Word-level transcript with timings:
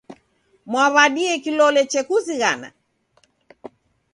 Mwaw'adie 0.69 1.33
kilole 1.43 1.81
chekuzighana? 1.91 2.69